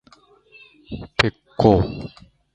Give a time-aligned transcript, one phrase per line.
[1.17, 1.79] べっ甲